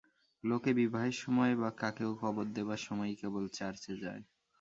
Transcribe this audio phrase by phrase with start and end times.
[0.43, 4.21] লোকে বিবাহের সময় বা কাকেও কবর দেবার সময়েই কেবল চার্চে যায়।